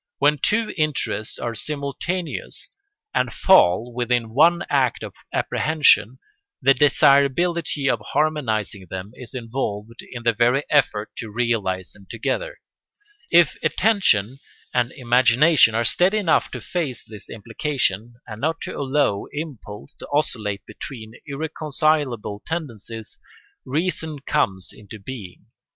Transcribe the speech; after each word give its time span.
When 0.17 0.39
two 0.39 0.73
interests 0.77 1.37
are 1.37 1.53
simultaneous 1.53 2.71
and 3.13 3.31
fall 3.31 3.93
within 3.93 4.31
one 4.31 4.63
act 4.67 5.03
of 5.03 5.13
apprehension 5.31 6.17
the 6.59 6.73
desirability 6.73 7.87
of 7.87 8.01
harmonising 8.07 8.87
them 8.89 9.11
is 9.13 9.35
involved 9.35 10.01
in 10.11 10.23
the 10.23 10.33
very 10.33 10.63
effort 10.71 11.11
to 11.17 11.29
realise 11.29 11.93
them 11.93 12.07
together. 12.09 12.57
If 13.29 13.55
attention 13.61 14.39
and 14.73 14.91
imagination 14.91 15.75
are 15.75 15.83
steady 15.85 16.17
enough 16.17 16.49
to 16.49 16.61
face 16.61 17.03
this 17.05 17.29
implication 17.29 18.15
and 18.25 18.41
not 18.41 18.59
to 18.61 18.75
allow 18.75 19.27
impulse 19.31 19.93
to 19.99 20.07
oscillate 20.11 20.65
between 20.65 21.13
irreconcilable 21.27 22.41
tendencies, 22.47 23.19
reason 23.65 24.17
comes 24.25 24.71
into 24.73 24.97
being. 24.97 25.45